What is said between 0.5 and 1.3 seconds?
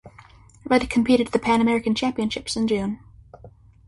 Rutty competed